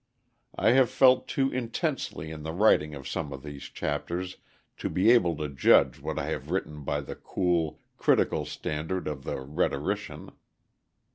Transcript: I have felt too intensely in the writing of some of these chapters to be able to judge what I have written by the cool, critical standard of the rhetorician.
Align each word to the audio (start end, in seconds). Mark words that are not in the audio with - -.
I 0.55 0.71
have 0.71 0.89
felt 0.89 1.27
too 1.27 1.51
intensely 1.53 2.31
in 2.31 2.41
the 2.41 2.53
writing 2.53 2.95
of 2.95 3.07
some 3.07 3.31
of 3.31 3.43
these 3.43 3.65
chapters 3.65 4.37
to 4.77 4.89
be 4.89 5.11
able 5.11 5.35
to 5.37 5.47
judge 5.47 5.99
what 5.99 6.17
I 6.17 6.29
have 6.29 6.49
written 6.49 6.83
by 6.83 7.01
the 7.01 7.13
cool, 7.15 7.79
critical 7.97 8.43
standard 8.45 9.07
of 9.07 9.25
the 9.25 9.41
rhetorician. 9.41 10.31